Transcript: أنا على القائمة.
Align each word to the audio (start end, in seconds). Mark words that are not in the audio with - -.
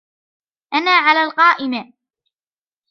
أنا 0.73 0.91
على 0.91 1.23
القائمة. 1.23 1.93